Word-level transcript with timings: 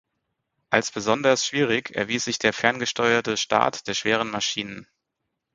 Als 0.71 0.91
besonders 0.91 1.45
schwierig 1.45 1.91
erwies 1.95 2.23
sich 2.23 2.39
der 2.39 2.53
ferngesteuerte 2.53 3.37
Start 3.37 3.85
der 3.85 3.93
schweren 3.93 4.31
Maschinen. 4.31 4.87